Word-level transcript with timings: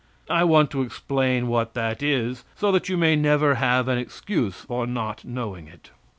I 0.31 0.43
want 0.45 0.71
to 0.71 0.81
explain 0.81 1.47
what 1.47 1.75
that 1.75 2.01
is, 2.01 2.43
so 2.55 2.71
that 2.71 2.89
you 2.89 2.97
may 2.97 3.15
never 3.15 3.53
have 3.61 3.87
an 3.87 3.99
excuse 3.99 4.55
for 4.61 4.87
not 4.87 5.23
knowing 5.23 5.67
it. 5.67 5.91